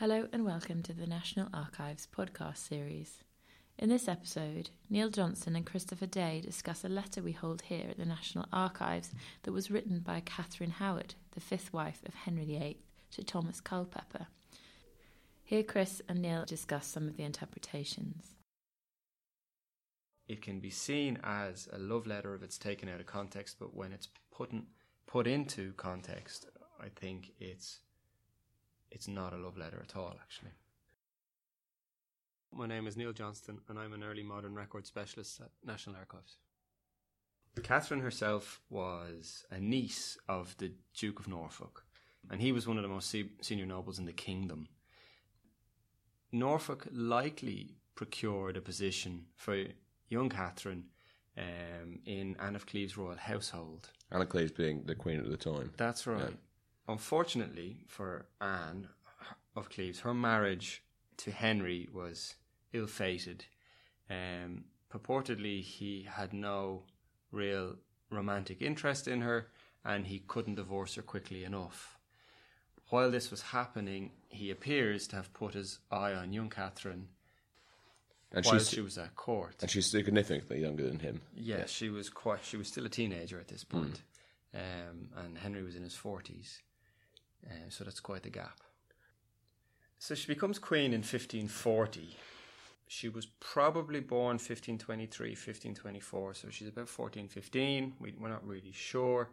[0.00, 3.18] Hello and welcome to the National Archives podcast series.
[3.78, 7.98] In this episode, Neil Johnston and Christopher Day discuss a letter we hold here at
[7.98, 9.10] the National Archives
[9.42, 12.78] that was written by Catherine Howard, the fifth wife of Henry VIII,
[13.10, 14.28] to Thomas Culpeper.
[15.44, 18.36] Here, Chris and Neil discuss some of the interpretations.
[20.26, 23.76] It can be seen as a love letter if it's taken out of context, but
[23.76, 24.62] when it's put in,
[25.06, 26.46] put into context,
[26.80, 27.80] I think it's
[28.90, 30.52] it's not a love letter at all, actually.
[32.52, 36.36] My name is Neil Johnston, and I'm an early modern record specialist at National Archives.
[37.62, 41.84] Catherine herself was a niece of the Duke of Norfolk,
[42.30, 44.68] and he was one of the most senior nobles in the kingdom.
[46.32, 49.64] Norfolk likely procured a position for
[50.08, 50.84] young Catherine
[51.36, 53.90] um, in Anne of Cleves' royal household.
[54.10, 55.72] Anne of Cleves being the queen at the time.
[55.76, 56.34] That's right.
[56.90, 58.88] Unfortunately for Anne
[59.54, 60.82] of Cleves, her marriage
[61.18, 62.34] to Henry was
[62.72, 63.44] ill fated.
[64.10, 66.82] Um, purportedly, he had no
[67.30, 67.76] real
[68.10, 69.46] romantic interest in her
[69.84, 71.96] and he couldn't divorce her quickly enough.
[72.88, 77.06] While this was happening, he appears to have put his eye on young Catherine
[78.32, 79.54] and while she was at court.
[79.60, 81.20] And she's significantly younger than him.
[81.36, 82.44] Yes, yeah, she was quite.
[82.44, 84.02] She was still a teenager at this point,
[84.54, 84.58] mm.
[84.60, 86.60] um, and Henry was in his forties.
[87.46, 88.60] Uh, so that's quite the gap.
[89.98, 92.16] So she becomes queen in 1540.
[92.86, 97.92] She was probably born 1523, 1524, so she's about 14, 15.
[98.00, 99.30] We, are not really sure.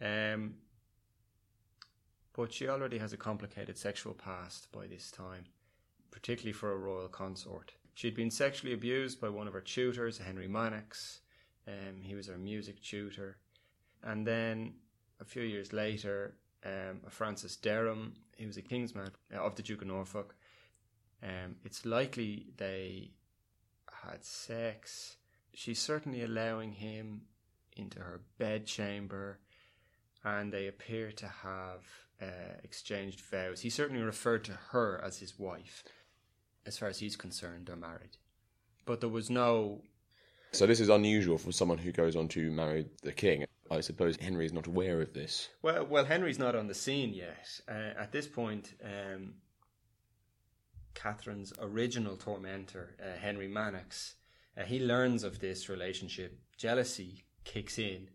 [0.00, 0.54] Um,
[2.32, 5.44] but she already has a complicated sexual past by this time,
[6.10, 7.72] particularly for a royal consort.
[7.94, 11.18] She'd been sexually abused by one of her tutors, Henry Manox.
[11.66, 13.38] Um, he was her music tutor.
[14.02, 14.74] And then
[15.20, 19.82] a few years later, um, Francis Derham, he was a kingsman uh, of the Duke
[19.82, 20.34] of Norfolk.
[21.22, 23.10] Um, it's likely they
[24.04, 25.16] had sex.
[25.54, 27.22] She's certainly allowing him
[27.76, 29.38] into her bedchamber,
[30.24, 31.84] and they appear to have
[32.20, 33.60] uh, exchanged vows.
[33.60, 35.84] He certainly referred to her as his wife.
[36.66, 38.16] As far as he's concerned, they're married.
[38.84, 39.82] But there was no.
[40.52, 43.44] So this is unusual for someone who goes on to marry the king.
[43.70, 45.48] I suppose Henry is not aware of this.
[45.62, 47.48] Well, well, Henry's not on the scene yet.
[47.68, 49.34] Uh, at this point, um,
[50.94, 54.14] Catherine's original tormentor, uh, Henry Manox,
[54.56, 56.38] uh, he learns of this relationship.
[56.56, 58.08] Jealousy kicks in,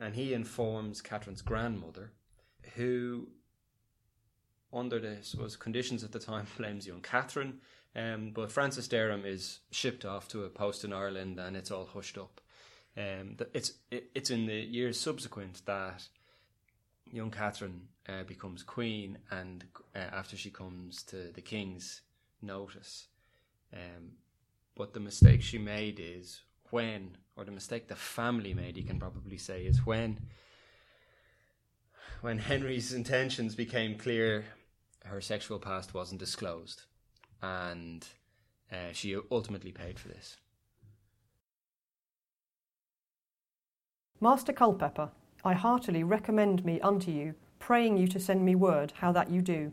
[0.00, 2.12] and he informs Catherine's grandmother,
[2.76, 3.28] who,
[4.72, 7.60] under the suppose, conditions at the time, blames young Catherine.
[7.96, 11.86] Um, but Francis Derham is shipped off to a post in Ireland, and it's all
[11.86, 12.40] hushed up.
[12.96, 16.08] Um, it's it, it's in the years subsequent that
[17.10, 22.02] young Catherine uh, becomes queen, and uh, after she comes to the king's
[22.40, 23.08] notice.
[23.72, 24.12] Um,
[24.76, 26.40] but the mistake she made is
[26.70, 30.20] when, or the mistake the family made, you can probably say, is when
[32.20, 34.46] when Henry's intentions became clear,
[35.04, 36.82] her sexual past wasn't disclosed,
[37.42, 38.06] and
[38.72, 40.36] uh, she ultimately paid for this.
[44.20, 45.10] Master Culpeper,
[45.44, 49.42] I heartily recommend me unto you, praying you to send me word how that you
[49.42, 49.70] do.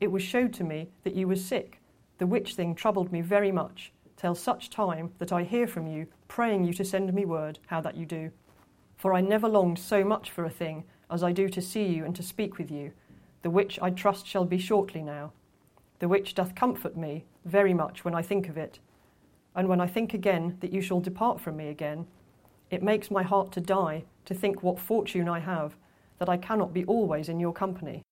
[0.00, 1.80] It was showed to me that you was sick,
[2.18, 6.08] the which thing troubled me very much, till such time that I hear from you,
[6.28, 8.32] praying you to send me word how that you do.
[8.96, 12.04] For I never longed so much for a thing as I do to see you
[12.04, 12.92] and to speak with you,
[13.40, 15.32] the which I trust shall be shortly now,
[16.00, 18.78] the which doth comfort me very much when I think of it,
[19.54, 22.06] and when I think again that you shall depart from me again,
[22.72, 25.76] it makes my heart to die to think what fortune I have,
[26.18, 28.02] that I cannot be always in your company.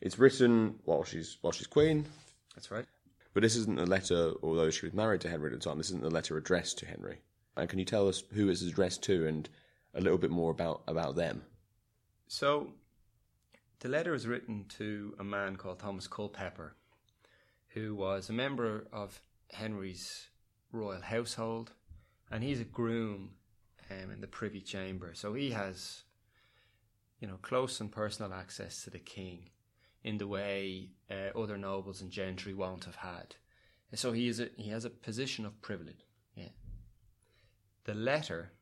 [0.00, 2.06] It's written while she's while she's queen.
[2.54, 2.86] That's right.
[3.34, 5.76] But this isn't a letter, although she was married to Henry at the time.
[5.76, 7.18] This isn't a letter addressed to Henry.
[7.56, 9.48] And can you tell us who it's addressed to and
[9.94, 11.42] a little bit more about about them?
[12.28, 12.68] So,
[13.80, 16.74] the letter is written to a man called Thomas Culpeper,
[17.68, 19.20] who was a member of
[19.50, 20.28] Henry's
[20.72, 21.72] royal household
[22.30, 23.30] and he's a groom
[23.90, 26.02] um, in the Privy Chamber, so he has,
[27.20, 29.50] you know, close and personal access to the king
[30.04, 33.36] in the way uh, other nobles and gentry won't have had.
[33.90, 36.06] And So he is a, he has a position of privilege.
[36.34, 36.50] Yeah.
[37.84, 38.52] The letter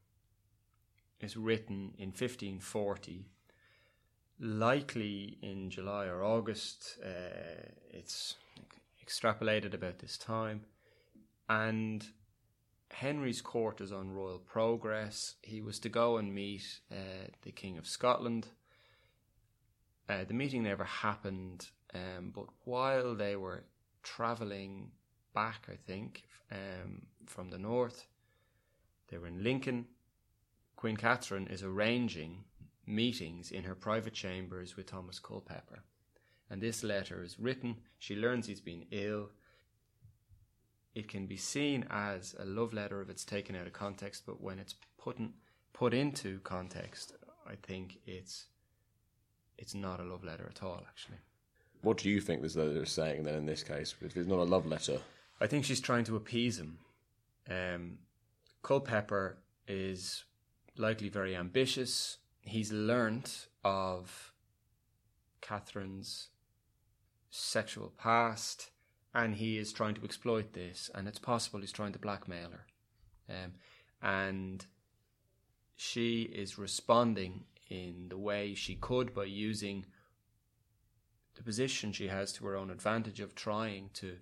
[1.21, 3.27] is written in 1540,
[4.39, 6.99] likely in July or August.
[7.05, 8.37] Uh, it's
[9.05, 10.63] extrapolated about this time,
[11.49, 12.07] and
[12.91, 15.35] Henry's court is on royal progress.
[15.43, 18.49] He was to go and meet uh, the King of Scotland.
[20.09, 23.65] Uh, the meeting never happened, um, but while they were
[24.03, 24.91] travelling
[25.35, 28.07] back, I think, um, from the north,
[29.09, 29.87] they were in Lincoln.
[30.77, 32.45] Queen Catherine is arranging
[32.87, 35.83] meetings in her private chambers with Thomas Culpeper.
[36.49, 37.77] And this letter is written.
[37.99, 39.31] She learns he's been ill.
[40.97, 44.41] It can be seen as a love letter if it's taken out of context, but
[44.41, 45.35] when it's put, in,
[45.75, 47.13] put into context,
[47.47, 48.47] I think it's
[49.59, 51.19] it's not a love letter at all, actually.
[51.83, 53.95] What do you think this letter is saying then in this case?
[54.01, 54.99] If it's not a love letter,
[55.39, 56.79] I think she's trying to appease him.
[57.51, 57.99] Um,
[58.63, 59.37] Culpeper
[59.69, 60.25] is
[60.79, 62.17] likely very ambitious.
[62.41, 64.33] He's learnt of
[65.43, 66.29] Catherine's
[67.29, 68.71] sexual past,
[69.17, 70.91] and he is trying to exploit this.
[70.95, 72.67] And it's possible he's trying to blackmail her.
[73.35, 73.53] Um,
[74.03, 74.65] and
[75.75, 79.87] she is responding in the way she could by using
[81.35, 84.17] the position she has to her own advantage of trying to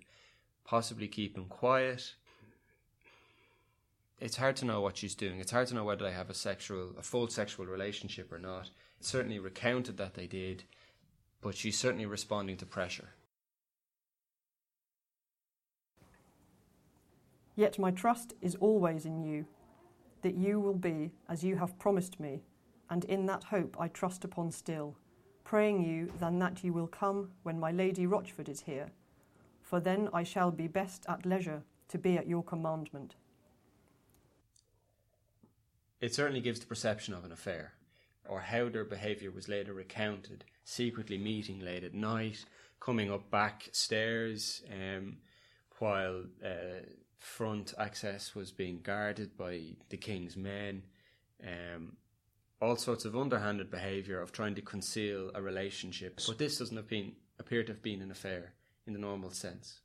[0.63, 2.13] possibly keep him quiet.
[4.21, 5.41] It's hard to know what she's doing.
[5.41, 8.69] It's hard to know whether they have a sexual, a full sexual relationship or not.
[9.01, 10.63] It's certainly recounted that they did,
[11.41, 13.09] but she's certainly responding to pressure.
[17.55, 19.45] Yet my trust is always in you,
[20.21, 22.43] that you will be as you have promised me,
[22.89, 24.97] and in that hope I trust upon still,
[25.43, 28.91] praying you than that you will come when my Lady Rochford is here,
[29.61, 33.15] for then I shall be best at leisure to be at your commandment.
[36.01, 37.73] It certainly gives the perception of an affair,
[38.27, 42.45] or how their behaviour was later recounted, secretly meeting late at night,
[42.79, 45.17] coming up back stairs, um,
[45.79, 46.83] while uh,
[47.25, 50.83] front access was being guarded by the king's men.
[51.43, 51.97] Um,
[52.61, 56.21] all sorts of underhanded behaviour of trying to conceal a relationship.
[56.27, 58.53] But this doesn't have been, appear to have been an affair
[58.87, 59.81] in the normal sense.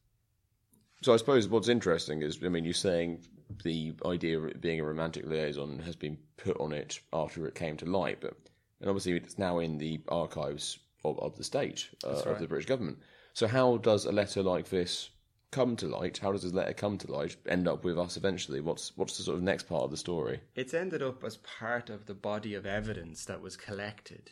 [1.03, 3.25] So I suppose what's interesting is, I mean, you're saying
[3.65, 7.55] the idea of it being a romantic liaison has been put on it after it
[7.55, 8.37] came to light, but
[8.81, 12.27] and obviously it's now in the archives of, of the state uh, right.
[12.27, 12.99] of the British government.
[13.33, 15.11] So how does a letter like this
[15.51, 16.19] come to light?
[16.19, 17.37] How does this letter come to light?
[17.47, 18.61] End up with us eventually?
[18.61, 20.41] What's what's the sort of next part of the story?
[20.55, 24.31] It's ended up as part of the body of evidence that was collected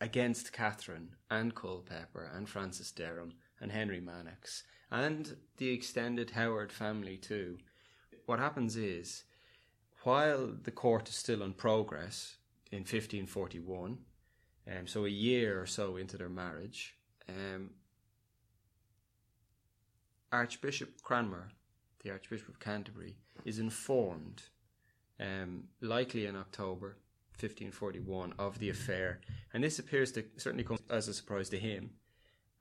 [0.00, 7.16] against Catherine and Culpeper and Francis Derham and Henry Manox and the extended Howard family
[7.16, 7.58] too.
[8.26, 9.24] What happens is,
[10.02, 12.36] while the court is still in progress
[12.70, 13.98] in 1541,
[14.70, 16.94] um, so a year or so into their marriage,
[17.28, 17.70] um,
[20.32, 21.50] Archbishop Cranmer,
[22.02, 24.44] the Archbishop of Canterbury, is informed,
[25.20, 26.96] um, likely in October
[27.38, 29.20] 1541, of the affair,
[29.52, 31.90] and this appears to certainly come as a surprise to him.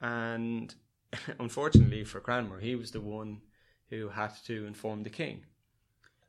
[0.01, 0.75] And
[1.39, 3.41] unfortunately for Cranmer, he was the one
[3.89, 5.45] who had to inform the king.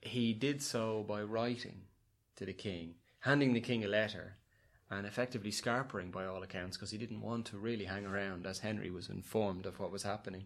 [0.00, 1.83] He did so by writing
[2.37, 4.37] to the king, handing the king a letter,
[4.91, 8.59] and effectively scarpering by all accounts because he didn't want to really hang around as
[8.59, 10.44] Henry was informed of what was happening.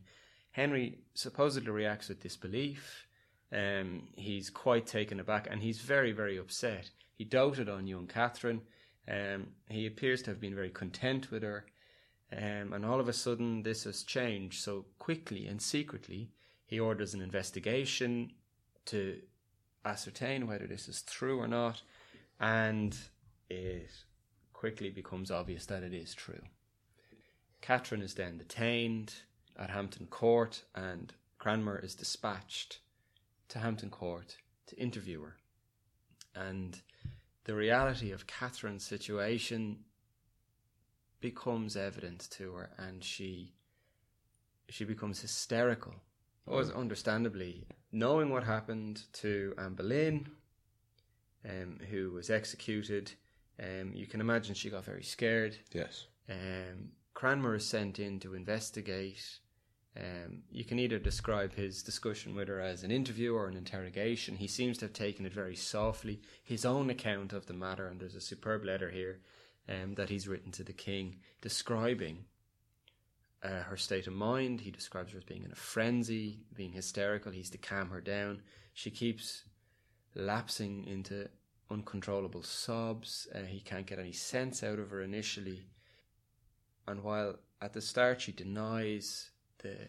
[0.56, 3.06] Henry supposedly reacts with disbelief.
[3.52, 6.88] Um, he's quite taken aback and he's very, very upset.
[7.18, 8.62] He doted on young Catherine.
[9.06, 11.66] Um, he appears to have been very content with her.
[12.32, 16.30] Um, and all of a sudden, this has changed so quickly and secretly.
[16.64, 18.32] He orders an investigation
[18.86, 19.20] to
[19.84, 21.82] ascertain whether this is true or not,
[22.40, 22.96] and
[23.50, 23.90] it
[24.54, 26.42] quickly becomes obvious that it is true.
[27.60, 29.12] Catherine is then detained
[29.58, 32.80] at Hampton Court, and Cranmer is dispatched
[33.48, 34.36] to Hampton Court
[34.66, 35.36] to interview her.
[36.34, 36.80] And
[37.44, 39.78] the reality of Catherine's situation
[41.20, 43.52] becomes evident to her, and she
[44.68, 45.94] she becomes hysterical.
[46.46, 50.28] Was understandably knowing what happened to Anne Boleyn,
[51.44, 53.12] um, who was executed.
[53.58, 55.56] Um, you can imagine she got very scared.
[55.72, 56.06] Yes.
[56.28, 59.40] Um, Cranmer is sent in to investigate.
[59.96, 64.36] Um, you can either describe his discussion with her as an interview or an interrogation.
[64.36, 66.20] He seems to have taken it very softly.
[66.44, 69.20] His own account of the matter, and there's a superb letter here
[69.68, 72.24] um, that he's written to the king describing
[73.42, 74.60] uh, her state of mind.
[74.60, 77.32] He describes her as being in a frenzy, being hysterical.
[77.32, 78.42] He's to calm her down.
[78.74, 79.44] She keeps
[80.14, 81.28] lapsing into
[81.70, 83.28] uncontrollable sobs.
[83.34, 85.62] Uh, he can't get any sense out of her initially.
[86.86, 89.30] And while at the start she denies
[89.66, 89.88] the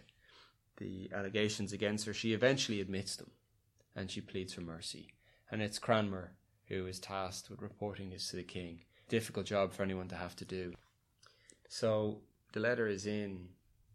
[0.78, 3.32] the allegations against her, she eventually admits them,
[3.96, 5.08] and she pleads for mercy.
[5.50, 6.34] And it's Cranmer
[6.68, 8.82] who is tasked with reporting this to the king.
[9.10, 10.74] Difficult job for anyone to have to do.
[11.70, 12.20] So
[12.54, 13.50] the letter is in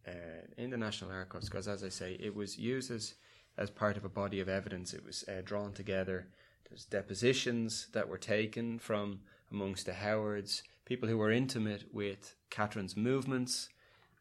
[0.06, 3.14] uh, in the National Archives because, as I say, it was used as
[3.58, 4.94] as part of a body of evidence.
[4.94, 6.28] It was uh, drawn together.
[6.68, 9.20] There's depositions that were taken from
[9.50, 13.68] amongst the Howards, people who were intimate with Catherine's movements.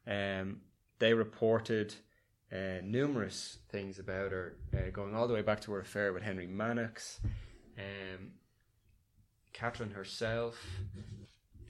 [0.06, 0.62] Um,
[1.01, 1.96] they reported
[2.53, 6.22] uh, numerous things about her, uh, going all the way back to her affair with
[6.22, 7.20] Henry Manox.
[7.77, 8.34] Um,
[9.51, 10.63] Catherine herself,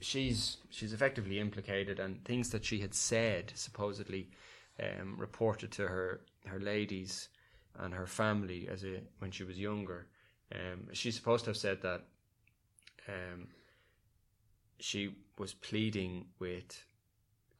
[0.00, 4.28] she's she's effectively implicated, and things that she had said supposedly
[4.78, 7.30] um, reported to her her ladies
[7.78, 10.08] and her family as a when she was younger.
[10.54, 12.02] Um, she's supposed to have said that
[13.08, 13.48] um,
[14.78, 16.84] she was pleading with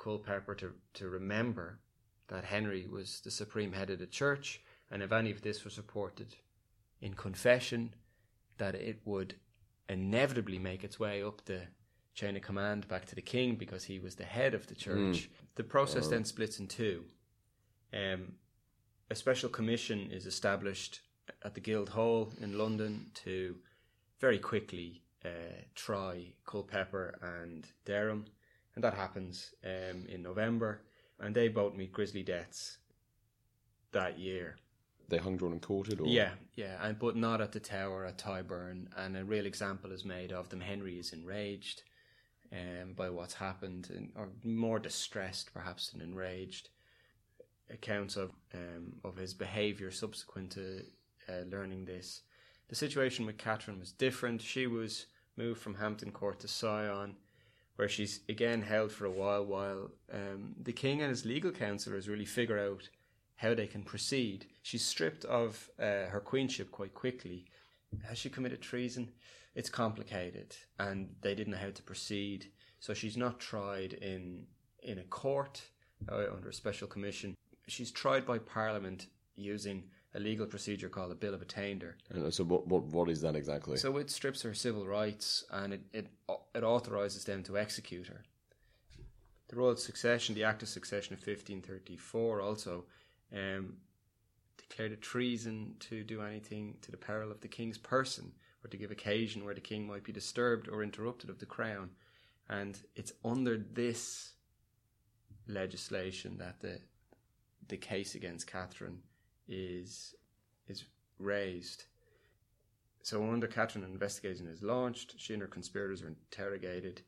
[0.02, 1.78] Culpeper to to remember
[2.28, 5.76] that Henry was the supreme head of the church, and if any of this was
[5.76, 6.34] reported
[7.00, 7.94] in confession,
[8.58, 9.34] that it would
[9.88, 11.62] inevitably make its way up the
[12.14, 15.30] chain of command back to the king because he was the head of the church.
[15.54, 17.04] The process then splits in two.
[17.92, 18.34] Um,
[19.10, 21.00] a special commission is established
[21.44, 23.56] at the Guildhall in London to
[24.20, 25.28] very quickly uh,
[25.74, 28.26] try Culpeper and Derham,
[28.74, 30.82] and that happens um, in November,
[31.20, 32.78] and they both meet grisly deaths
[33.92, 34.56] that year.
[35.08, 38.18] They hung, drawn, and quartered, or Yeah, yeah, and but not at the tower at
[38.18, 38.86] Tyburn.
[38.96, 40.60] And a real example is made of them.
[40.60, 41.82] Henry is enraged
[42.52, 46.70] um, by what's happened, and, or more distressed perhaps than enraged.
[47.70, 50.82] Accounts of um, of his behaviour subsequent to
[51.28, 52.22] uh, learning this.
[52.68, 54.40] The situation with Catherine was different.
[54.40, 57.16] She was moved from Hampton Court to Syon,
[57.76, 62.08] where she's again held for a while, while um, the king and his legal counsellors
[62.08, 62.88] really figure out
[63.36, 64.46] how they can proceed.
[64.62, 67.46] She's stripped of uh, her queenship quite quickly.
[68.08, 69.10] Has she committed treason?
[69.54, 72.46] It's complicated, and they didn't know how to proceed.
[72.80, 74.46] So she's not tried in
[74.82, 75.62] in a court
[76.10, 77.34] uh, under a special commission.
[77.68, 81.96] She's tried by Parliament using a legal procedure called a Bill of Attainder.
[82.10, 83.76] And so, what, what, what is that exactly?
[83.76, 86.06] So it strips her civil rights and it, it,
[86.54, 88.22] it authorises them to execute her.
[89.48, 92.84] The Royal Succession, the Act of Succession of 1534, also
[93.34, 93.74] um,
[94.56, 98.32] declared a treason to do anything to the peril of the king's person
[98.64, 101.90] or to give occasion where the king might be disturbed or interrupted of the crown.
[102.48, 104.32] And it's under this
[105.48, 106.80] legislation that the
[107.68, 108.98] the case against Catherine
[109.48, 110.14] is
[110.68, 110.84] is
[111.18, 111.84] raised.
[113.02, 115.14] So under Catherine, an investigation is launched.
[115.18, 117.02] She and her conspirators are interrogated,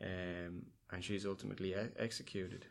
[0.00, 2.66] um, and she's ultimately e- executed.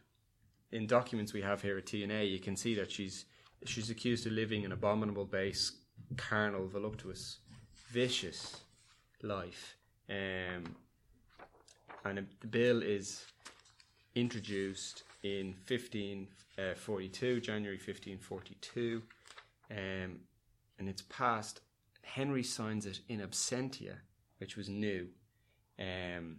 [0.71, 3.25] In documents we have here at TNA, you can see that she's
[3.65, 5.73] she's accused of living an abominable, base,
[6.17, 7.39] carnal, voluptuous,
[7.91, 8.61] vicious
[9.21, 9.75] life.
[10.09, 10.75] Um,
[12.05, 13.25] and the bill is
[14.15, 19.03] introduced in 1542, January 1542,
[19.69, 21.61] um, and it's passed.
[22.03, 23.95] Henry signs it in absentia,
[24.39, 25.07] which was new.
[25.79, 26.37] Um,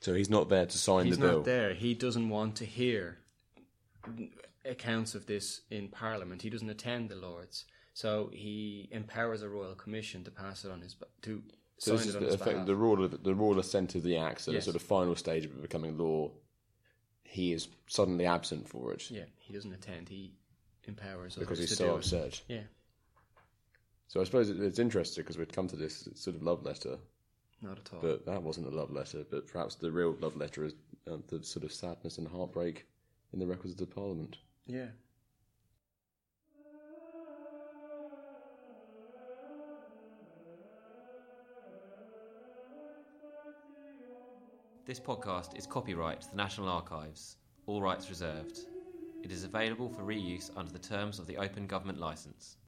[0.00, 1.28] so he's not there to sign the bill.
[1.28, 1.74] He's not there.
[1.74, 3.18] He doesn't want to hear
[4.64, 6.42] accounts of this in Parliament.
[6.42, 7.64] He doesn't attend the Lords,
[7.94, 11.42] so he empowers a royal commission to pass it on his to
[11.78, 14.02] So sign this is it on the, his effect, the royal the royal assent of
[14.02, 14.64] the act, so Yes.
[14.64, 16.30] the sort of final stage of it becoming law.
[17.24, 20.08] He is suddenly absent for it Yeah, he doesn't attend.
[20.08, 20.34] He
[20.84, 22.42] empowers because he's to so do upset.
[22.48, 22.62] Yeah,
[24.12, 26.98] So I suppose it's interesting because we'd come to this sort of love letter,
[27.62, 28.00] not at all.
[28.02, 29.24] but that wasn't a love letter.
[29.30, 30.74] But perhaps the real love letter is
[31.10, 32.86] uh, the sort of sadness and heartbreak
[33.32, 34.36] in the records of the Parliament.
[34.66, 34.88] yeah.
[44.84, 48.58] This podcast is copyright to the National Archives, all rights reserved.
[49.22, 52.58] It is available for reuse under the terms of the Open Government Licence.